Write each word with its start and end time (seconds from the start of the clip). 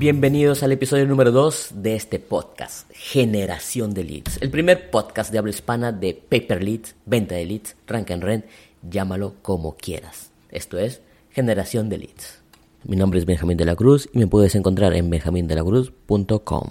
Bienvenidos 0.00 0.62
al 0.62 0.72
episodio 0.72 1.06
número 1.06 1.30
2 1.30 1.72
de 1.74 1.94
este 1.94 2.18
podcast, 2.18 2.90
Generación 2.94 3.92
de 3.92 4.02
Leads. 4.02 4.40
El 4.40 4.48
primer 4.48 4.90
podcast 4.90 5.30
de 5.30 5.36
habla 5.36 5.50
hispana 5.50 5.92
de 5.92 6.14
Paper 6.14 6.62
Leads, 6.62 6.94
venta 7.04 7.34
de 7.34 7.44
leads, 7.44 7.76
rank 7.86 8.10
and 8.10 8.22
rent, 8.22 8.46
llámalo 8.80 9.34
como 9.42 9.76
quieras. 9.76 10.30
Esto 10.50 10.78
es 10.78 11.02
Generación 11.32 11.90
de 11.90 11.98
Leads. 11.98 12.40
Mi 12.84 12.96
nombre 12.96 13.18
es 13.18 13.26
Benjamín 13.26 13.58
de 13.58 13.66
la 13.66 13.76
Cruz 13.76 14.08
y 14.14 14.18
me 14.18 14.26
puedes 14.26 14.54
encontrar 14.54 14.94
en 14.94 15.10
benjamindelacruz.com. 15.10 16.64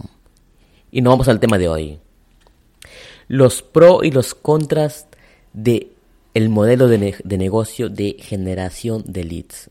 Y 0.89 1.01
nos 1.01 1.11
vamos 1.11 1.27
al 1.27 1.39
tema 1.39 1.59
de 1.59 1.67
hoy. 1.67 1.99
Los 3.27 3.61
pros 3.61 4.05
y 4.05 4.09
los 4.09 4.33
contras 4.33 5.07
de 5.53 5.91
el 6.33 6.49
modelo 6.49 6.87
de, 6.87 7.15
de 7.23 7.37
negocio 7.37 7.89
de 7.89 8.15
generación 8.19 9.03
de 9.05 9.23
leads 9.23 9.69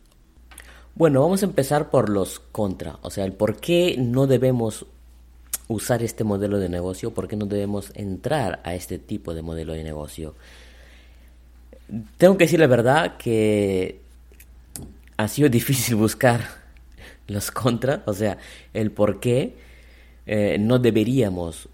bueno, 0.99 1.21
vamos 1.23 1.43
a 1.45 1.46
empezar 1.46 1.91
por 1.91 2.09
los 2.09 2.41
contra, 2.41 2.99
o 3.02 3.10
sea, 3.10 3.24
el 3.24 3.32
por 3.32 3.60
qué 3.60 3.95
no 3.96 4.27
debemos 4.27 4.85
usar 5.68 6.02
este 6.02 6.24
modelo 6.24 6.59
de 6.59 6.68
negocio, 6.68 7.15
por 7.15 7.29
qué 7.29 7.37
no 7.37 7.46
debemos 7.46 7.93
entrar 7.95 8.60
a 8.65 8.74
este 8.74 8.99
tipo 8.99 9.32
de 9.32 9.43
modelo 9.43 9.74
de 9.74 9.85
negocio. 9.85 10.35
Tengo 12.16 12.37
que 12.37 12.45
decir 12.45 12.59
la 12.59 12.66
verdad 12.66 13.16
que 13.16 14.01
ha 15.16 15.29
sido 15.29 15.49
difícil 15.59 15.95
buscar 15.95 16.41
los 17.29 17.52
contras, 17.52 18.01
o 18.07 18.13
sea, 18.13 18.38
el 18.74 18.91
por 18.91 19.21
qué 19.21 19.54
eh, 20.26 20.57
no 20.59 20.80
deberíamos 20.80 21.69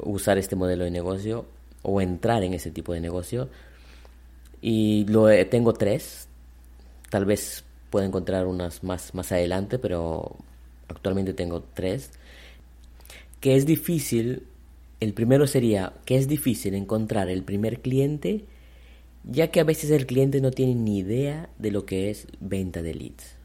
usar 0.00 0.38
este 0.38 0.56
modelo 0.56 0.84
de 0.84 0.90
negocio 0.90 1.44
o 1.82 2.00
entrar 2.00 2.42
en 2.42 2.54
ese 2.54 2.70
tipo 2.70 2.94
de 2.94 3.00
negocio. 3.00 3.50
Y 4.62 5.04
lo 5.04 5.28
tengo 5.48 5.74
tres, 5.74 6.28
tal 7.10 7.26
vez 7.26 7.62
Puedo 7.90 8.04
encontrar 8.06 8.46
unas 8.46 8.84
más, 8.84 9.14
más 9.14 9.32
adelante, 9.32 9.78
pero 9.78 10.36
actualmente 10.88 11.34
tengo 11.34 11.62
tres. 11.62 12.10
Que 13.40 13.56
es 13.56 13.66
difícil, 13.66 14.44
el 15.00 15.14
primero 15.14 15.46
sería 15.46 15.92
que 16.04 16.16
es 16.16 16.28
difícil 16.28 16.74
encontrar 16.74 17.28
el 17.28 17.42
primer 17.44 17.80
cliente, 17.80 18.44
ya 19.24 19.50
que 19.50 19.60
a 19.60 19.64
veces 19.64 19.90
el 19.90 20.06
cliente 20.06 20.40
no 20.40 20.50
tiene 20.50 20.74
ni 20.74 20.98
idea 20.98 21.48
de 21.58 21.70
lo 21.70 21.86
que 21.86 22.10
es 22.10 22.26
venta 22.40 22.82
de 22.82 22.94
leads. 22.94 23.36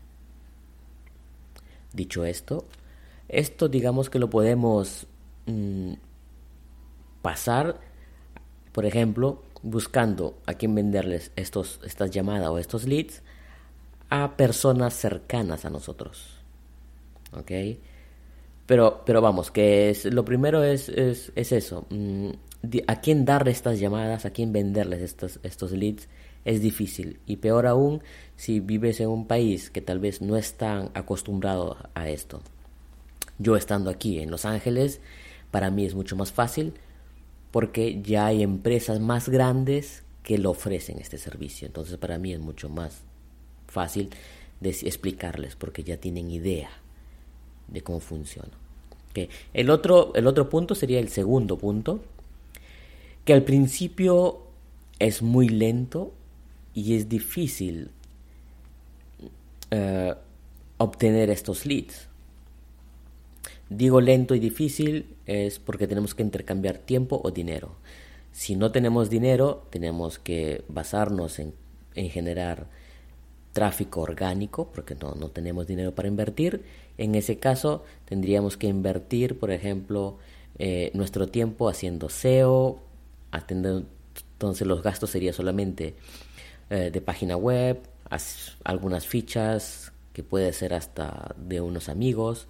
Dicho 1.94 2.26
esto, 2.26 2.66
esto 3.30 3.70
digamos 3.70 4.10
que 4.10 4.20
lo 4.20 4.30
podemos 4.30 5.06
mm, 5.46 5.94
pasar, 7.22 7.80
por 8.72 8.86
ejemplo, 8.86 9.44
buscando 9.62 10.38
a 10.46 10.56
quién 10.56 10.76
venderles 10.76 11.32
estos, 11.36 11.80
estas 11.84 12.12
llamadas 12.12 12.50
o 12.50 12.58
estos 12.58 12.86
leads 12.86 13.22
a 14.14 14.38
personas 14.38 14.94
cercanas 14.94 15.66
a 15.66 15.72
nosotros. 15.72 16.38
¿Ok? 17.32 17.52
Pero, 18.68 19.02
pero 19.08 19.22
vamos, 19.22 19.50
que 19.50 19.90
es, 19.90 20.06
lo 20.06 20.24
primero 20.24 20.64
es, 20.64 20.88
es, 20.88 21.32
eso. 21.36 21.88
Mm, 21.90 22.30
a 22.86 23.02
quién 23.02 23.26
darle 23.26 23.50
estas 23.50 23.80
llamadas, 23.80 24.26
a 24.26 24.30
quién 24.30 24.54
venderles 24.54 25.02
estos, 25.02 25.40
estos 25.42 25.72
leads, 25.72 26.08
es 26.46 26.62
difícil. 26.62 27.22
Y 27.26 27.38
peor 27.38 27.66
aún 27.66 28.04
si 28.36 28.60
vives 28.60 29.00
en 29.00 29.10
un 29.10 29.26
país 29.26 29.72
que 29.72 29.82
tal 29.82 29.98
vez 29.98 30.22
no 30.22 30.38
están 30.38 30.92
acostumbrado 30.94 31.78
a 31.96 32.08
esto. 32.08 32.44
Yo 33.40 33.56
estando 33.56 33.90
aquí 33.90 34.20
en 34.20 34.30
Los 34.30 34.46
Ángeles, 34.46 35.02
para 35.50 35.72
mí 35.72 35.86
es 35.86 35.96
mucho 35.96 36.16
más 36.16 36.32
fácil 36.32 36.76
porque 37.50 38.00
ya 38.04 38.28
hay 38.28 38.44
empresas 38.44 39.00
más 39.00 39.28
grandes 39.28 40.04
que 40.22 40.38
lo 40.38 40.52
ofrecen 40.52 41.00
este 41.00 41.18
servicio. 41.18 41.66
Entonces 41.66 41.98
para 41.98 42.20
mí 42.20 42.32
es 42.32 42.40
mucho 42.40 42.70
más 42.70 43.02
fácil 43.74 44.10
de 44.62 44.70
explicarles 44.70 45.56
porque 45.56 45.84
ya 45.84 45.98
tienen 45.98 46.32
idea 46.32 46.70
de 47.68 47.82
cómo 47.82 48.00
funciona. 48.00 48.52
El, 49.54 49.70
otro, 49.70 50.14
el 50.16 50.26
otro 50.28 50.50
punto 50.50 50.74
sería 50.74 51.00
el 51.00 51.10
segundo 51.10 51.58
punto, 51.58 52.02
que 53.26 53.34
al 53.34 53.44
principio 53.44 54.42
es 55.00 55.22
muy 55.22 55.50
lento 55.50 56.14
y 56.74 56.96
es 56.96 57.10
difícil 57.10 57.90
eh, 59.72 60.14
obtener 60.78 61.30
estos 61.30 61.66
leads. 61.66 62.08
Digo 63.70 64.02
lento 64.02 64.36
y 64.36 64.40
difícil 64.40 65.16
es 65.26 65.60
porque 65.60 65.88
tenemos 65.88 66.16
que 66.16 66.24
intercambiar 66.24 66.78
tiempo 66.80 67.22
o 67.24 67.32
dinero. 67.32 67.76
Si 68.32 68.56
no 68.56 68.72
tenemos 68.72 69.10
dinero, 69.10 69.68
tenemos 69.70 70.18
que 70.18 70.64
basarnos 70.68 71.40
en 71.40 71.54
generar 72.10 72.68
tráfico 73.54 74.02
orgánico, 74.02 74.70
porque 74.74 74.96
no, 74.96 75.14
no 75.16 75.30
tenemos 75.30 75.68
dinero 75.68 75.94
para 75.94 76.08
invertir. 76.08 76.64
En 76.98 77.16
ese 77.16 77.38
caso, 77.38 77.84
tendríamos 78.06 78.58
que 78.58 78.68
invertir, 78.68 79.40
por 79.40 79.52
ejemplo, 79.52 80.18
eh, 80.60 80.92
nuestro 80.94 81.28
tiempo 81.28 81.70
haciendo 81.70 82.10
SEO, 82.10 82.82
atender, 83.32 83.84
entonces 84.34 84.68
los 84.68 84.84
gastos 84.84 85.12
serían 85.12 85.34
solamente 85.34 85.96
eh, 86.70 86.90
de 86.92 87.02
página 87.02 87.38
web, 87.38 87.80
algunas 88.64 89.08
fichas, 89.08 89.94
que 90.14 90.24
puede 90.24 90.54
ser 90.54 90.74
hasta 90.74 91.34
de 91.38 91.62
unos 91.62 91.90
amigos, 91.90 92.48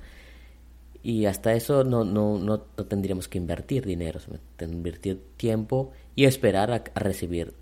y 1.02 1.26
hasta 1.26 1.54
eso 1.54 1.84
no, 1.84 2.04
no, 2.06 2.38
no, 2.38 2.60
tendríamos 2.60 3.28
que 3.28 3.38
invertir 3.38 3.86
dinero, 3.86 4.20
invertir 4.60 5.22
tiempo 5.36 5.92
y 6.16 6.26
esperar 6.26 6.72
a 6.72 7.00
recibir 7.00 7.54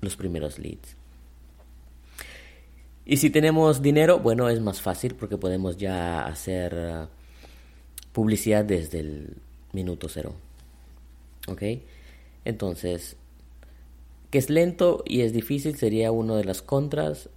los 0.00 0.16
primeros 0.16 0.58
leads. 0.58 0.96
Y 3.08 3.18
si 3.18 3.30
tenemos 3.30 3.82
dinero, 3.82 4.18
bueno, 4.18 4.48
es 4.48 4.60
más 4.60 4.80
fácil 4.82 5.14
porque 5.14 5.38
podemos 5.38 5.76
ya 5.76 6.26
hacer 6.26 6.74
uh, 6.74 7.06
publicidad 8.12 8.64
desde 8.64 8.98
el 8.98 9.36
minuto 9.72 10.08
cero. 10.08 10.34
¿Ok? 11.46 11.62
Entonces, 12.44 13.16
que 14.30 14.38
es 14.38 14.50
lento 14.50 15.04
y 15.06 15.20
es 15.20 15.32
difícil 15.32 15.76
sería 15.76 16.10
uno 16.10 16.34
de 16.34 16.44
las 16.44 16.62
contras. 16.62 17.30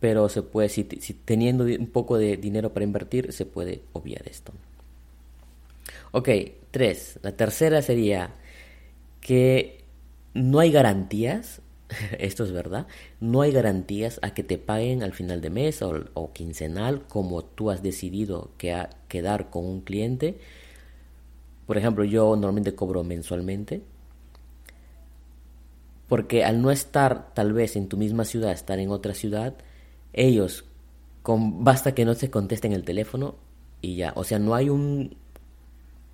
Pero 0.00 0.28
se 0.28 0.42
puede, 0.42 0.68
si 0.68 0.84
teniendo 0.84 1.64
un 1.64 1.86
poco 1.86 2.18
de 2.18 2.36
dinero 2.36 2.74
para 2.74 2.84
invertir, 2.84 3.32
se 3.32 3.46
puede 3.46 3.80
obviar 3.94 4.28
esto. 4.28 4.52
Ok, 6.12 6.28
tres. 6.70 7.18
La 7.22 7.32
tercera 7.32 7.80
sería 7.80 8.34
que 9.22 9.82
no 10.34 10.58
hay 10.58 10.70
garantías 10.70 11.62
esto 12.18 12.44
es 12.44 12.52
verdad, 12.52 12.86
no 13.20 13.42
hay 13.42 13.52
garantías 13.52 14.18
a 14.22 14.34
que 14.34 14.42
te 14.42 14.58
paguen 14.58 15.02
al 15.02 15.12
final 15.12 15.40
de 15.40 15.50
mes 15.50 15.82
o, 15.82 16.32
quincenal 16.32 17.06
como 17.06 17.44
tú 17.44 17.70
has 17.70 17.82
decidido 17.82 18.50
que 18.58 18.86
quedar 19.08 19.50
con 19.50 19.64
un 19.64 19.80
cliente. 19.80 20.38
Por 21.66 21.78
ejemplo, 21.78 22.04
yo 22.04 22.36
normalmente 22.36 22.74
cobro 22.74 23.02
mensualmente. 23.04 23.82
Porque 26.08 26.44
al 26.44 26.62
no 26.62 26.70
estar 26.70 27.34
tal 27.34 27.52
vez 27.52 27.74
en 27.74 27.88
tu 27.88 27.96
misma 27.96 28.24
ciudad, 28.24 28.52
estar 28.52 28.78
en 28.78 28.90
otra 28.90 29.12
ciudad, 29.12 29.54
ellos, 30.12 30.64
con, 31.22 31.64
basta 31.64 31.94
que 31.94 32.04
no 32.04 32.14
se 32.14 32.30
contesten 32.30 32.72
el 32.72 32.84
teléfono 32.84 33.34
y 33.80 33.96
ya. 33.96 34.12
O 34.14 34.22
sea, 34.22 34.38
no 34.38 34.54
hay 34.54 34.68
un, 34.70 35.16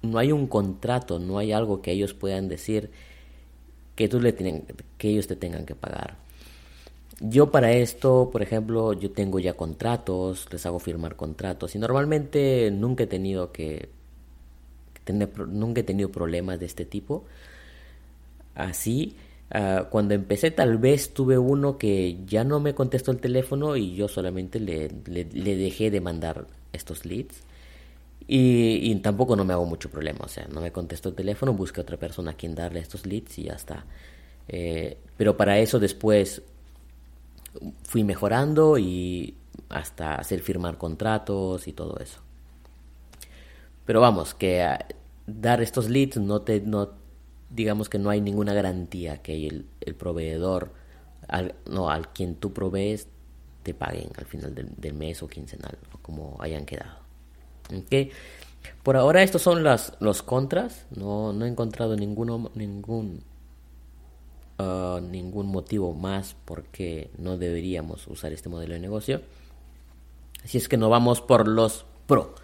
no 0.00 0.19
hay 0.19 0.32
un 0.32 0.46
contrato, 0.46 1.19
no 1.19 1.36
hay 1.36 1.52
algo 1.52 1.82
que 1.82 1.92
ellos 1.92 2.14
puedan 2.14 2.48
decir 2.48 2.90
que, 3.94 4.08
tú 4.08 4.20
le 4.20 4.32
tienen, 4.32 4.64
que 4.98 5.08
ellos 5.08 5.26
te 5.26 5.36
tengan 5.36 5.66
que 5.66 5.74
pagar. 5.74 6.16
Yo 7.20 7.50
para 7.50 7.72
esto, 7.72 8.30
por 8.32 8.42
ejemplo, 8.42 8.92
yo 8.94 9.12
tengo 9.12 9.38
ya 9.38 9.54
contratos, 9.54 10.48
les 10.50 10.66
hago 10.66 10.78
firmar 10.78 11.14
contratos 11.14 11.74
y 11.74 11.78
normalmente 11.78 12.70
nunca 12.72 13.04
he 13.04 13.06
tenido 13.06 13.52
que 13.52 13.90
tener, 15.04 15.38
nunca 15.38 15.82
he 15.82 15.84
tenido 15.84 16.10
problemas 16.10 16.58
de 16.58 16.66
este 16.66 16.84
tipo. 16.84 17.24
Así, 18.54 19.16
ah, 19.50 19.86
cuando 19.90 20.14
empecé 20.14 20.50
tal 20.50 20.78
vez 20.78 21.14
tuve 21.14 21.38
uno 21.38 21.78
que 21.78 22.18
ya 22.26 22.44
no 22.44 22.60
me 22.60 22.74
contestó 22.74 23.12
el 23.12 23.18
teléfono 23.18 23.76
y 23.76 23.94
yo 23.94 24.08
solamente 24.08 24.58
le, 24.58 24.90
le, 25.06 25.24
le 25.24 25.56
dejé 25.56 25.90
de 25.90 26.00
mandar 26.00 26.46
estos 26.72 27.04
leads. 27.04 27.42
Y, 28.26 28.94
tampoco 28.96 29.36
no 29.36 29.44
me 29.44 29.52
hago 29.52 29.66
mucho 29.66 29.90
problema, 29.90 30.20
o 30.24 30.28
sea, 30.28 30.46
no 30.46 30.60
me 30.60 30.72
contesto 30.72 31.08
el 31.08 31.14
teléfono, 31.14 31.52
busque 31.52 31.80
otra 31.80 31.96
persona 31.96 32.32
a 32.32 32.34
quien 32.34 32.54
darle 32.54 32.80
estos 32.80 33.06
leads 33.06 33.38
y 33.38 33.44
ya 33.44 33.54
está. 33.54 33.84
Eh, 34.48 34.96
pero 35.16 35.36
para 35.36 35.58
eso 35.58 35.78
después 35.80 36.42
fui 37.84 38.04
mejorando 38.04 38.78
y 38.78 39.36
hasta 39.69 40.14
hacer 40.14 40.40
firmar 40.40 40.78
contratos 40.78 41.66
y 41.69 41.72
todo 41.72 41.98
eso. 41.98 42.20
Pero 43.84 44.00
vamos, 44.00 44.34
que 44.34 44.66
dar 45.26 45.60
estos 45.62 45.88
leads 45.88 46.16
no 46.19 46.42
te, 46.42 46.60
no, 46.60 46.90
digamos 47.50 47.88
que 47.88 47.98
no 47.98 48.10
hay 48.10 48.20
ninguna 48.20 48.54
garantía 48.54 49.22
que 49.22 49.46
el, 49.46 49.94
proveedor, 49.94 50.72
no, 51.69 51.90
al 51.90 52.12
quien 52.12 52.34
tú 52.36 52.52
provees, 52.52 53.08
te 53.62 53.74
paguen 53.74 54.10
al 54.16 54.24
final 54.26 54.54
del, 54.54 54.94
mes 54.94 55.22
o 55.22 55.28
quincenal, 55.28 55.78
como 56.02 56.36
hayan 56.40 56.64
quedado. 56.64 57.01
¿Okay? 57.70 58.10
Por 58.82 58.96
ahora 58.96 59.22
estos 59.22 59.42
son 59.42 59.62
las, 59.62 59.94
los 60.00 60.22
contras, 60.22 60.86
no, 60.96 61.32
no 61.32 61.44
he 61.44 61.48
encontrado 61.48 61.96
ninguno, 61.96 62.50
ningún, 62.54 63.22
uh, 64.58 65.00
ningún 65.00 65.46
motivo 65.46 65.94
más 65.94 66.34
por 66.44 66.64
qué 66.64 67.10
no 67.18 67.38
deberíamos 67.38 68.06
usar 68.08 68.32
este 68.32 68.48
modelo 68.48 68.74
de 68.74 68.80
negocio. 68.80 69.22
Así 70.44 70.58
es 70.58 70.68
que 70.68 70.76
no 70.76 70.88
vamos 70.88 71.20
por 71.20 71.46
los 71.46 71.84
pro. 72.06 72.34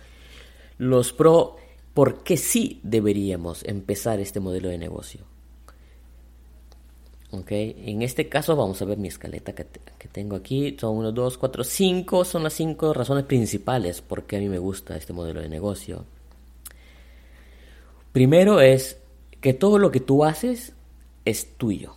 Los 0.78 1.12
pro, 1.12 1.56
¿por 1.92 2.22
qué 2.22 2.36
sí 2.36 2.80
deberíamos 2.84 3.64
empezar 3.64 4.20
este 4.20 4.38
modelo 4.38 4.68
de 4.68 4.78
negocio? 4.78 5.24
Ok, 7.30 7.50
en 7.50 8.00
este 8.00 8.30
caso 8.30 8.56
vamos 8.56 8.80
a 8.80 8.86
ver 8.86 8.96
mi 8.96 9.08
escaleta 9.08 9.54
que, 9.54 9.66
que 9.98 10.08
tengo 10.08 10.34
aquí. 10.34 10.76
Son 10.80 10.96
1, 10.96 11.12
2, 11.12 11.36
4, 11.36 11.62
5. 11.62 12.24
Son 12.24 12.42
las 12.42 12.54
5 12.54 12.94
razones 12.94 13.24
principales 13.24 14.00
por 14.00 14.24
qué 14.24 14.36
a 14.36 14.40
mí 14.40 14.48
me 14.48 14.58
gusta 14.58 14.96
este 14.96 15.12
modelo 15.12 15.42
de 15.42 15.50
negocio. 15.50 16.06
Primero 18.12 18.60
es 18.60 18.98
que 19.42 19.52
todo 19.52 19.78
lo 19.78 19.90
que 19.90 20.00
tú 20.00 20.24
haces 20.24 20.72
es 21.26 21.52
tuyo. 21.58 21.94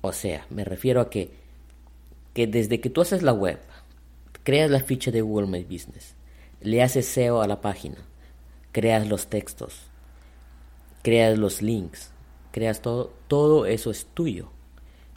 O 0.00 0.12
sea, 0.12 0.46
me 0.48 0.64
refiero 0.64 1.00
a 1.00 1.10
que, 1.10 1.32
que 2.32 2.46
desde 2.46 2.80
que 2.80 2.88
tú 2.88 3.00
haces 3.00 3.22
la 3.24 3.32
web, 3.32 3.58
creas 4.44 4.70
la 4.70 4.78
ficha 4.78 5.10
de 5.10 5.22
Google 5.22 5.48
My 5.48 5.64
Business, 5.64 6.14
le 6.60 6.82
haces 6.82 7.06
SEO 7.06 7.42
a 7.42 7.48
la 7.48 7.60
página, 7.60 7.96
creas 8.70 9.08
los 9.08 9.26
textos, 9.26 9.80
creas 11.02 11.36
los 11.36 11.62
links, 11.62 12.12
creas 12.52 12.80
todo, 12.80 13.12
todo 13.26 13.66
eso 13.66 13.90
es 13.90 14.06
tuyo 14.14 14.52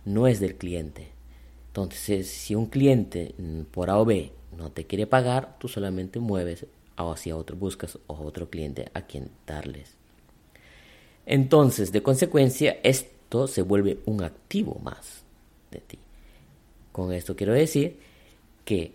no 0.06 0.27
es 0.27 0.39
del 0.39 0.56
cliente. 0.56 1.09
Entonces, 1.68 2.30
si 2.30 2.56
un 2.56 2.65
cliente 2.65 3.33
mm, 3.38 3.62
por 3.71 3.89
A 3.89 3.98
o 3.98 4.06
B 4.06 4.31
no 4.57 4.71
te 4.71 4.86
quiere 4.86 5.07
pagar, 5.07 5.57
tú 5.59 5.68
solamente 5.68 6.19
mueves 6.19 6.65
hacia 6.98 7.36
otro, 7.36 7.56
buscas 7.56 7.98
a 8.07 8.13
otro 8.13 8.50
cliente 8.50 8.89
a 8.94 9.01
quien 9.01 9.30
darles. 9.48 9.95
Entonces, 11.25 11.92
de 11.92 12.03
consecuencia, 12.03 12.77
esto 12.83 13.48
se 13.48 13.62
vuelve 13.62 14.00
un 14.06 14.24
activo 14.24 14.80
más 14.83 15.24
de 15.71 15.80
ti. 15.80 16.00
Con 16.92 17.13
esto 17.13 17.36
quiero 17.36 17.53
decir 17.53 17.98
que 18.65 18.92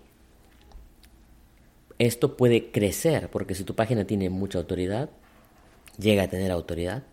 esto 1.98 2.36
puede 2.36 2.70
crecer, 2.70 3.30
porque 3.30 3.54
si 3.54 3.64
tu 3.64 3.74
página 3.74 4.04
tiene 4.04 4.28
mucha 4.28 4.58
autoridad, 4.58 5.08
llega 5.98 6.24
a 6.24 6.28
tener 6.28 6.50
autoridad, 6.50 7.04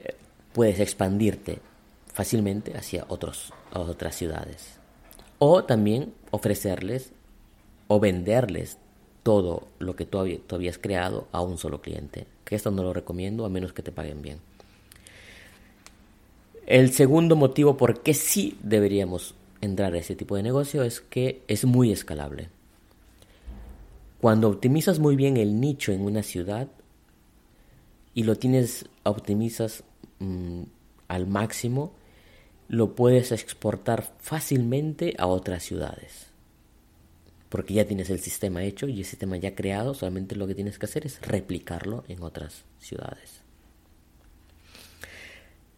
eh, 0.00 0.14
puedes 0.52 0.80
expandirte 0.80 1.60
fácilmente 2.14 2.76
hacia 2.76 3.04
otros, 3.08 3.52
otras 3.72 4.14
ciudades. 4.14 4.78
O 5.40 5.64
también 5.64 6.14
ofrecerles 6.30 7.12
o 7.88 8.00
venderles 8.00 8.78
todo 9.24 9.66
lo 9.80 9.96
que 9.96 10.06
tú, 10.06 10.18
habías 10.18 10.78
creado 10.78 11.26
a 11.32 11.42
un 11.42 11.58
solo 11.58 11.82
cliente. 11.82 12.26
Que 12.44 12.54
esto 12.54 12.70
no 12.70 12.84
lo 12.84 12.92
recomiendo 12.94 13.44
a 13.44 13.48
menos 13.48 13.72
que 13.72 13.82
te 13.82 13.90
paguen 13.90 14.22
bien. 14.22 14.38
El 16.66 16.92
segundo 16.92 17.34
motivo 17.34 17.76
por 17.76 18.00
qué 18.00 18.14
sí 18.14 18.56
deberíamos 18.62 19.34
entrar 19.60 19.92
a 19.94 19.98
ese 19.98 20.14
tipo 20.14 20.36
de 20.36 20.44
negocio 20.44 20.84
es 20.84 21.00
que 21.00 21.42
es 21.48 21.64
muy 21.64 21.90
escalable. 21.90 22.48
Cuando 24.20 24.48
optimizas 24.48 25.00
muy 25.00 25.16
bien 25.16 25.36
el 25.36 25.60
nicho 25.60 25.90
en 25.90 26.02
una 26.02 26.22
ciudad 26.22 26.68
y 28.14 28.22
lo 28.22 28.36
tienes, 28.36 28.86
optimizas 29.02 29.82
mm, 30.20 30.62
al 31.08 31.26
máximo, 31.26 31.92
lo 32.68 32.94
puedes 32.94 33.32
exportar 33.32 34.12
fácilmente 34.18 35.14
a 35.18 35.26
otras 35.26 35.62
ciudades. 35.62 36.26
Porque 37.48 37.74
ya 37.74 37.86
tienes 37.86 38.10
el 38.10 38.20
sistema 38.20 38.64
hecho 38.64 38.88
y 38.88 39.00
el 39.00 39.04
sistema 39.04 39.36
ya 39.36 39.54
creado, 39.54 39.94
solamente 39.94 40.34
lo 40.34 40.46
que 40.46 40.54
tienes 40.54 40.78
que 40.78 40.86
hacer 40.86 41.06
es 41.06 41.20
replicarlo 41.20 42.04
en 42.08 42.22
otras 42.22 42.64
ciudades. 42.80 43.40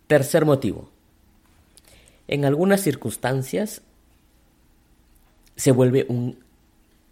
Tercer 0.07 0.45
motivo. 0.45 0.91
En 2.29 2.45
algunas 2.45 2.81
circunstancias 2.81 3.83
se 5.57 5.73
vuelve 5.73 6.07
un 6.09 6.39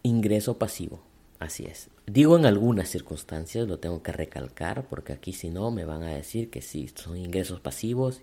ingreso 0.02 0.58
pasivo. 0.58 1.02
Así 1.40 1.64
es. 1.64 1.88
Digo 2.06 2.36
en 2.38 2.46
algunas 2.46 2.88
circunstancias, 2.88 3.66
lo 3.66 3.78
tengo 3.78 4.02
que 4.02 4.12
recalcar, 4.12 4.86
porque 4.88 5.12
aquí 5.12 5.32
si 5.32 5.50
no 5.50 5.70
me 5.70 5.84
van 5.84 6.02
a 6.02 6.14
decir 6.14 6.50
que 6.50 6.62
sí, 6.62 6.90
son 6.94 7.16
ingresos 7.16 7.60
pasivos. 7.60 8.22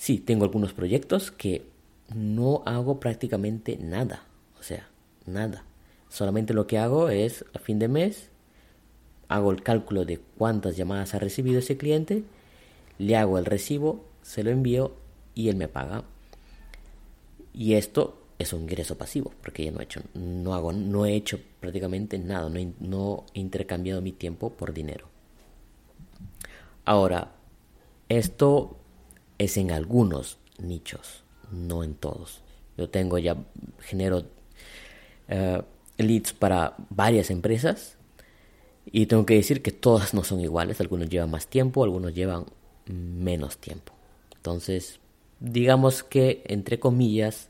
Sí, 0.00 0.16
tengo 0.16 0.46
algunos 0.46 0.72
proyectos 0.72 1.30
que 1.30 1.66
no 2.14 2.62
hago 2.64 2.98
prácticamente 3.00 3.76
nada. 3.76 4.22
O 4.58 4.62
sea, 4.62 4.88
nada. 5.26 5.66
Solamente 6.08 6.54
lo 6.54 6.66
que 6.66 6.78
hago 6.78 7.10
es 7.10 7.44
a 7.52 7.58
fin 7.58 7.78
de 7.78 7.88
mes, 7.88 8.30
hago 9.28 9.50
el 9.50 9.62
cálculo 9.62 10.06
de 10.06 10.18
cuántas 10.38 10.78
llamadas 10.78 11.12
ha 11.12 11.18
recibido 11.18 11.58
ese 11.58 11.76
cliente, 11.76 12.24
le 12.96 13.14
hago 13.14 13.36
el 13.36 13.44
recibo, 13.44 14.02
se 14.22 14.42
lo 14.42 14.48
envío 14.48 14.94
y 15.34 15.50
él 15.50 15.56
me 15.56 15.68
paga. 15.68 16.04
Y 17.52 17.74
esto 17.74 18.22
es 18.38 18.54
un 18.54 18.62
ingreso 18.62 18.96
pasivo, 18.96 19.34
porque 19.42 19.66
ya 19.66 19.70
no 19.70 19.80
he 19.80 19.84
hecho, 19.84 20.00
no 20.14 20.54
hago, 20.54 20.72
no 20.72 21.04
he 21.04 21.14
hecho 21.14 21.38
prácticamente 21.60 22.18
nada, 22.18 22.48
no 22.48 22.72
no 22.80 23.26
he 23.34 23.40
intercambiado 23.40 24.00
mi 24.00 24.12
tiempo 24.12 24.48
por 24.48 24.72
dinero. 24.72 25.08
Ahora, 26.86 27.32
esto 28.08 28.79
es 29.40 29.56
en 29.56 29.70
algunos 29.70 30.36
nichos, 30.58 31.24
no 31.50 31.82
en 31.82 31.94
todos. 31.94 32.42
Yo 32.76 32.90
tengo 32.90 33.16
ya, 33.16 33.38
genero 33.80 34.24
eh, 35.28 35.62
leads 35.96 36.34
para 36.34 36.74
varias 36.90 37.30
empresas 37.30 37.96
y 38.84 39.06
tengo 39.06 39.24
que 39.24 39.36
decir 39.36 39.62
que 39.62 39.72
todas 39.72 40.12
no 40.12 40.24
son 40.24 40.40
iguales. 40.40 40.78
Algunos 40.82 41.08
llevan 41.08 41.30
más 41.30 41.46
tiempo, 41.46 41.82
algunos 41.82 42.14
llevan 42.14 42.44
menos 42.84 43.56
tiempo. 43.56 43.94
Entonces, 44.36 45.00
digamos 45.38 46.02
que, 46.02 46.42
entre 46.46 46.78
comillas, 46.78 47.48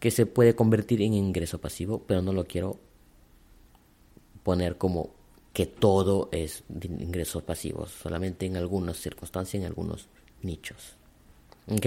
que 0.00 0.10
se 0.10 0.26
puede 0.26 0.56
convertir 0.56 1.02
en 1.02 1.14
ingreso 1.14 1.60
pasivo, 1.60 2.02
pero 2.04 2.20
no 2.20 2.32
lo 2.32 2.46
quiero 2.46 2.80
poner 4.42 4.76
como 4.76 5.10
que 5.52 5.66
todo 5.66 6.30
es 6.32 6.64
ingresos 6.82 7.44
pasivos, 7.44 7.92
solamente 7.92 8.44
en 8.44 8.56
algunas 8.56 8.96
circunstancias, 8.96 9.60
en 9.60 9.68
algunos 9.68 10.08
nichos. 10.42 10.96
¿Ok? 11.70 11.86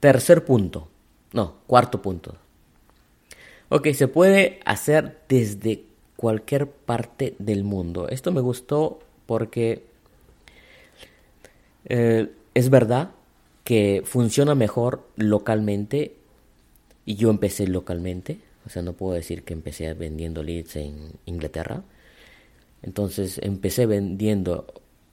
Tercer 0.00 0.44
punto. 0.44 0.88
No, 1.32 1.56
cuarto 1.66 2.02
punto. 2.02 2.36
Ok, 3.68 3.88
se 3.92 4.08
puede 4.08 4.60
hacer 4.64 5.20
desde 5.28 5.84
cualquier 6.16 6.68
parte 6.68 7.34
del 7.38 7.64
mundo. 7.64 8.08
Esto 8.08 8.32
me 8.32 8.40
gustó 8.40 8.98
porque 9.26 9.84
eh, 11.84 12.30
es 12.54 12.70
verdad 12.70 13.10
que 13.62 14.02
funciona 14.04 14.54
mejor 14.54 15.06
localmente 15.16 16.16
y 17.06 17.14
yo 17.14 17.30
empecé 17.30 17.66
localmente. 17.68 18.40
O 18.66 18.70
sea, 18.70 18.82
no 18.82 18.92
puedo 18.92 19.14
decir 19.14 19.44
que 19.44 19.52
empecé 19.52 19.94
vendiendo 19.94 20.42
leads 20.42 20.76
en 20.76 21.12
Inglaterra. 21.26 21.82
Entonces 22.82 23.38
empecé 23.42 23.86
vendiendo 23.86 24.66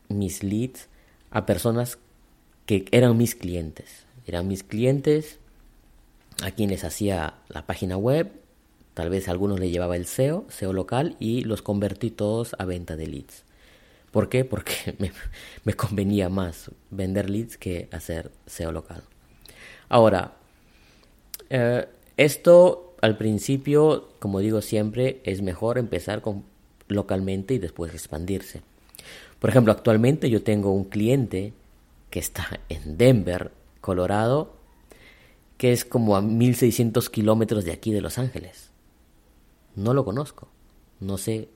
mis 0.09 0.43
leads 0.43 0.87
a 1.31 1.45
personas 1.45 1.99
que 2.67 2.85
eran 2.91 3.17
mis 3.17 3.33
clientes. 3.33 4.05
Eran 4.27 4.47
mis 4.47 4.61
clientes 4.61 5.39
a 6.43 6.51
quienes 6.51 6.83
hacía 6.83 7.35
la 7.47 7.65
página 7.65 7.97
web, 7.97 8.31
tal 8.93 9.09
vez 9.09 9.27
a 9.27 9.31
algunos 9.31 9.59
le 9.59 9.71
llevaba 9.71 9.95
el 9.95 10.05
SEO, 10.05 10.45
SEO 10.49 10.73
local, 10.73 11.15
y 11.19 11.41
los 11.41 11.63
convertí 11.63 12.11
todos 12.11 12.55
a 12.59 12.65
venta 12.65 12.95
de 12.95 13.07
leads. 13.07 13.43
¿Por 14.11 14.29
qué? 14.29 14.45
Porque 14.45 14.95
me, 15.63 15.73
convenía 15.73 16.29
más 16.29 16.69
vender 16.91 17.29
leads 17.29 17.57
que 17.57 17.87
hacer 17.91 18.31
SEO 18.45 18.71
local. 18.71 19.01
Ahora, 19.89 20.33
eh, 21.49 21.87
esto 22.17 22.95
al 23.01 23.17
principio, 23.17 24.09
como 24.19 24.39
digo 24.39 24.61
siempre, 24.61 25.21
es 25.23 25.41
mejor 25.41 25.77
empezar 25.77 26.21
con 26.21 26.43
localmente 26.89 27.53
y 27.53 27.59
después 27.59 27.93
expandirse. 27.93 28.61
Por 29.39 29.49
ejemplo, 29.49 29.71
actualmente 29.71 30.29
yo 30.29 30.43
tengo 30.43 30.71
un 30.71 30.83
cliente 30.83 31.53
que 32.09 32.19
está 32.19 32.59
en 32.69 32.97
Denver, 32.97 33.51
Colorado, 33.81 34.55
que 35.57 35.71
es 35.71 35.85
como 35.85 36.15
a 36.15 36.21
1600 36.21 37.09
kilómetros 37.09 37.65
de 37.65 37.71
aquí 37.71 37.91
de 37.91 38.01
Los 38.01 38.17
Ángeles. 38.17 38.71
No 39.75 39.93
lo 39.93 40.05
conozco, 40.05 40.47
no 40.99 41.17
sé, 41.17 41.49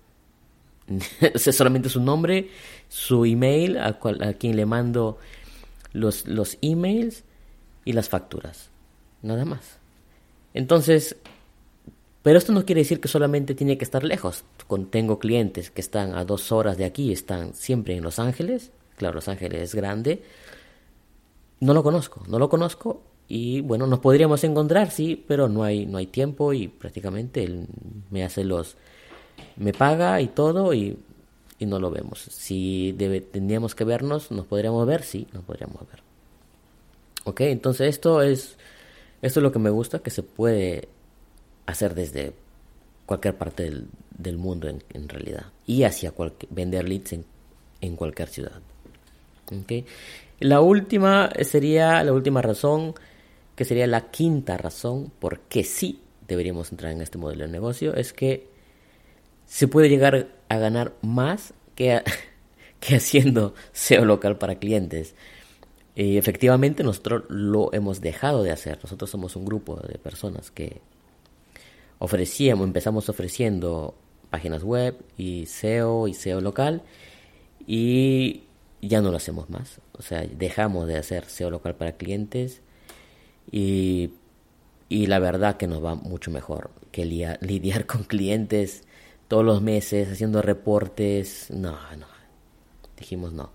sé 1.35 1.53
solamente 1.53 1.89
su 1.89 2.01
nombre, 2.01 2.49
su 2.89 3.25
email, 3.25 3.77
a, 3.77 3.99
a 4.21 4.33
quien 4.33 4.55
le 4.55 4.65
mando 4.65 5.17
los, 5.93 6.27
los 6.27 6.57
emails 6.61 7.23
y 7.85 7.93
las 7.93 8.09
facturas. 8.09 8.69
Nada 9.21 9.45
más. 9.45 9.77
Entonces, 10.53 11.15
pero 12.23 12.37
esto 12.37 12.53
no 12.53 12.65
quiere 12.65 12.81
decir 12.81 12.99
que 12.99 13.07
solamente 13.07 13.55
tiene 13.55 13.77
que 13.77 13.83
estar 13.83 14.03
lejos. 14.03 14.43
Tengo 14.89 15.19
clientes 15.19 15.71
que 15.71 15.81
están 15.81 16.15
a 16.15 16.25
dos 16.25 16.51
horas 16.51 16.77
de 16.77 16.85
aquí, 16.85 17.11
están 17.11 17.53
siempre 17.53 17.95
en 17.95 18.03
Los 18.03 18.19
Ángeles. 18.19 18.71
Claro, 19.01 19.15
Los 19.15 19.27
Ángeles 19.27 19.63
es 19.63 19.73
grande. 19.73 20.21
No 21.59 21.73
lo 21.73 21.81
conozco, 21.81 22.21
no 22.27 22.37
lo 22.37 22.49
conozco. 22.49 23.01
Y 23.27 23.61
bueno, 23.61 23.87
nos 23.87 23.97
podríamos 23.97 24.43
encontrar, 24.43 24.91
sí, 24.91 25.25
pero 25.27 25.49
no 25.49 25.63
hay, 25.63 25.87
no 25.87 25.97
hay 25.97 26.05
tiempo 26.05 26.53
y 26.53 26.67
prácticamente 26.67 27.43
él 27.43 27.65
me 28.11 28.23
hace 28.23 28.43
los... 28.43 28.77
me 29.55 29.73
paga 29.73 30.21
y 30.21 30.27
todo 30.27 30.75
y, 30.75 30.99
y 31.57 31.65
no 31.65 31.79
lo 31.79 31.89
vemos. 31.89 32.19
Si 32.19 32.91
debe, 32.91 33.21
tendríamos 33.21 33.73
que 33.73 33.85
vernos, 33.85 34.29
nos 34.29 34.45
podríamos 34.45 34.85
ver, 34.85 35.01
sí, 35.01 35.27
nos 35.33 35.45
podríamos 35.45 35.79
ver. 35.87 36.03
Ok, 37.23 37.41
entonces 37.41 37.89
esto 37.89 38.21
es, 38.21 38.55
esto 39.23 39.39
es 39.39 39.43
lo 39.43 39.51
que 39.51 39.57
me 39.57 39.71
gusta, 39.71 39.97
que 39.97 40.11
se 40.11 40.21
puede 40.21 40.89
hacer 41.65 41.95
desde 41.95 42.33
cualquier 43.07 43.35
parte 43.35 43.63
del, 43.63 43.87
del 44.15 44.37
mundo 44.37 44.67
en, 44.67 45.09
realidad 45.09 45.47
y 45.65 45.85
hacia 45.85 46.13
vender 46.51 46.87
leads 46.87 47.13
en, 47.13 47.25
en 47.81 47.95
cualquier 47.95 48.29
ciudad. 48.29 48.61
Okay. 49.63 49.85
La 50.39 50.61
última 50.61 51.29
sería 51.41 52.03
la 52.03 52.13
última 52.13 52.41
razón, 52.41 52.95
que 53.55 53.65
sería 53.65 53.85
la 53.87 54.09
quinta 54.09 54.57
razón 54.57 55.11
por 55.19 55.41
qué 55.41 55.63
sí 55.63 56.01
deberíamos 56.27 56.71
entrar 56.71 56.91
en 56.91 57.01
este 57.01 57.17
modelo 57.17 57.45
de 57.45 57.51
negocio, 57.51 57.93
es 57.93 58.13
que 58.13 58.47
se 59.45 59.67
puede 59.67 59.89
llegar 59.89 60.29
a 60.49 60.57
ganar 60.57 60.93
más 61.01 61.53
que, 61.75 62.01
que 62.79 62.95
haciendo 62.95 63.53
SEO 63.73 64.05
local 64.05 64.37
para 64.37 64.55
clientes. 64.55 65.15
Y 65.93 66.17
efectivamente 66.17 66.83
nosotros 66.83 67.23
lo 67.27 67.73
hemos 67.73 67.99
dejado 67.99 68.43
de 68.43 68.51
hacer. 68.51 68.79
Nosotros 68.81 69.09
somos 69.09 69.35
un 69.35 69.43
grupo 69.43 69.75
de 69.75 69.97
personas 69.97 70.49
que 70.49 70.81
ofrecíamos, 71.99 72.65
empezamos 72.65 73.09
ofreciendo 73.09 73.93
páginas 74.29 74.63
web 74.63 74.97
y 75.17 75.45
SEO 75.45 76.07
y 76.07 76.13
SEO 76.13 76.39
local 76.39 76.81
y 77.67 78.43
ya 78.87 79.01
no 79.01 79.11
lo 79.11 79.17
hacemos 79.17 79.49
más. 79.49 79.79
O 79.97 80.01
sea, 80.01 80.23
dejamos 80.23 80.87
de 80.87 80.97
hacer 80.97 81.25
SEO 81.25 81.49
local 81.49 81.75
para 81.75 81.93
clientes 81.93 82.61
y, 83.51 84.11
y 84.89 85.07
la 85.07 85.19
verdad 85.19 85.57
que 85.57 85.67
nos 85.67 85.83
va 85.83 85.95
mucho 85.95 86.31
mejor 86.31 86.71
que 86.91 87.05
lidiar 87.41 87.85
con 87.85 88.03
clientes 88.03 88.83
todos 89.27 89.45
los 89.45 89.61
meses 89.61 90.11
haciendo 90.11 90.41
reportes. 90.41 91.49
No, 91.51 91.77
no. 91.97 92.07
Dijimos 92.97 93.33
no. 93.33 93.51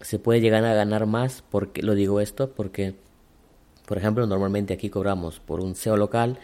Se 0.00 0.18
puede 0.18 0.40
llegar 0.40 0.64
a 0.64 0.74
ganar 0.74 1.06
más 1.06 1.42
porque 1.50 1.82
lo 1.82 1.94
digo 1.94 2.20
esto 2.20 2.52
porque 2.52 2.94
por 3.88 3.96
ejemplo, 3.96 4.26
normalmente 4.26 4.74
aquí 4.74 4.90
cobramos 4.90 5.40
por 5.40 5.60
un 5.60 5.74
SEO 5.74 5.96
local 5.96 6.38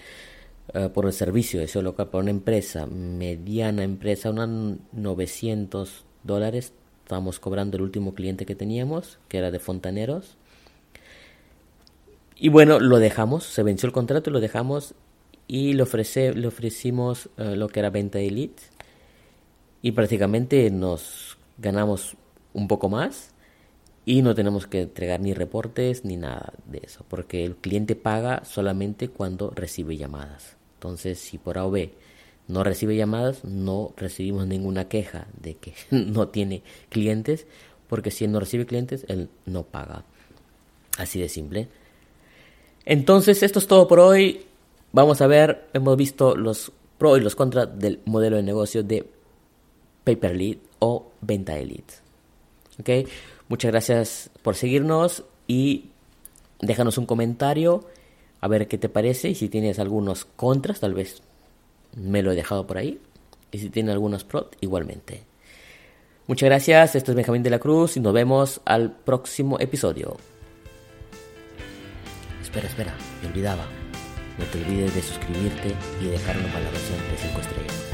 eh, 0.72 0.88
por 0.88 1.04
el 1.04 1.12
servicio 1.12 1.60
de 1.60 1.68
SEO 1.68 1.82
local 1.82 2.08
para 2.08 2.22
una 2.22 2.30
empresa, 2.30 2.86
mediana 2.86 3.84
empresa, 3.84 4.30
unos 4.30 4.78
900 4.92 6.06
dólares. 6.22 6.72
Estábamos 7.04 7.38
cobrando 7.38 7.76
el 7.76 7.82
último 7.82 8.14
cliente 8.14 8.46
que 8.46 8.54
teníamos, 8.54 9.18
que 9.28 9.36
era 9.36 9.50
de 9.50 9.58
fontaneros. 9.58 10.38
Y 12.34 12.48
bueno, 12.48 12.80
lo 12.80 12.98
dejamos, 12.98 13.44
se 13.44 13.62
venció 13.62 13.86
el 13.86 13.92
contrato 13.92 14.30
lo 14.30 14.40
dejamos 14.40 14.94
y 15.46 15.74
le, 15.74 15.84
le 15.84 16.46
ofrecimos 16.46 17.28
uh, 17.36 17.56
lo 17.56 17.68
que 17.68 17.80
era 17.80 17.90
venta 17.90 18.18
de 18.18 18.30
leads. 18.30 18.70
Y 19.82 19.92
prácticamente 19.92 20.70
nos 20.70 21.36
ganamos 21.58 22.16
un 22.54 22.68
poco 22.68 22.88
más 22.88 23.34
y 24.06 24.22
no 24.22 24.34
tenemos 24.34 24.66
que 24.66 24.80
entregar 24.80 25.20
ni 25.20 25.34
reportes 25.34 26.06
ni 26.06 26.16
nada 26.16 26.54
de 26.64 26.80
eso, 26.84 27.04
porque 27.06 27.44
el 27.44 27.56
cliente 27.56 27.96
paga 27.96 28.46
solamente 28.46 29.08
cuando 29.08 29.50
recibe 29.50 29.98
llamadas. 29.98 30.56
Entonces, 30.76 31.18
si 31.18 31.36
por 31.36 31.58
A 31.58 31.66
o 31.66 31.70
B 31.70 31.92
no 32.48 32.64
recibe 32.64 32.96
llamadas, 32.96 33.44
no 33.44 33.92
recibimos 33.96 34.46
ninguna 34.46 34.88
queja 34.88 35.26
de 35.40 35.56
que 35.56 35.74
no 35.90 36.28
tiene 36.28 36.62
clientes, 36.88 37.46
porque 37.88 38.10
si 38.10 38.24
él 38.24 38.32
no 38.32 38.40
recibe 38.40 38.66
clientes, 38.66 39.04
él 39.08 39.28
no 39.46 39.64
paga. 39.64 40.04
Así 40.98 41.20
de 41.20 41.28
simple. 41.28 41.68
Entonces, 42.84 43.42
esto 43.42 43.58
es 43.58 43.66
todo 43.66 43.88
por 43.88 44.00
hoy. 44.00 44.46
Vamos 44.92 45.20
a 45.20 45.26
ver, 45.26 45.68
hemos 45.72 45.96
visto 45.96 46.36
los 46.36 46.72
pros 46.98 47.18
y 47.18 47.22
los 47.22 47.34
contras 47.34 47.78
del 47.78 48.00
modelo 48.04 48.36
de 48.36 48.42
negocio 48.42 48.82
de 48.82 49.08
Paper 50.04 50.58
o 50.78 51.10
venta 51.20 51.56
leads. 51.56 52.02
¿Ok? 52.78 53.08
Muchas 53.48 53.72
gracias 53.72 54.30
por 54.42 54.54
seguirnos 54.54 55.24
y 55.46 55.86
déjanos 56.60 56.98
un 56.98 57.06
comentario 57.06 57.86
a 58.40 58.48
ver 58.48 58.68
qué 58.68 58.78
te 58.78 58.88
parece 58.88 59.30
y 59.30 59.34
si 59.34 59.48
tienes 59.48 59.78
algunos 59.78 60.24
contras, 60.24 60.80
tal 60.80 60.94
vez 60.94 61.22
me 61.96 62.22
lo 62.22 62.32
he 62.32 62.36
dejado 62.36 62.66
por 62.66 62.78
ahí. 62.78 63.00
Y 63.50 63.58
si 63.58 63.70
tienes 63.70 63.92
algunos 63.92 64.24
pros, 64.24 64.46
igualmente. 64.60 65.22
Muchas 66.26 66.48
gracias, 66.48 66.96
esto 66.96 67.12
es 67.12 67.16
Benjamín 67.16 67.42
de 67.42 67.50
la 67.50 67.58
Cruz 67.58 67.96
y 67.96 68.00
nos 68.00 68.14
vemos 68.14 68.60
al 68.64 68.92
próximo 68.92 69.60
episodio. 69.60 70.16
Espera, 72.42 72.66
espera, 72.66 72.94
me 73.22 73.28
olvidaba. 73.28 73.66
No 74.38 74.44
te 74.46 74.58
olvides 74.58 74.94
de 74.94 75.02
suscribirte 75.02 75.74
y 76.00 76.06
dejar 76.06 76.36
una 76.38 76.52
valoración 76.52 76.98
de 77.10 77.16
5 77.18 77.40
estrellas. 77.40 77.93